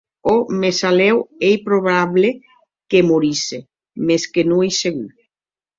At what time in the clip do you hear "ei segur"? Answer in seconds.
4.67-5.11